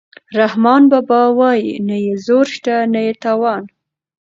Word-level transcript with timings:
رحمان 0.39 0.81
بابا 0.91 1.21
وايي 1.39 1.73
نه 1.87 1.95
یې 2.05 2.13
زور 2.25 2.45
شته 2.55 2.75
نه 2.93 2.99
یې 3.05 3.13
توان. 3.23 3.63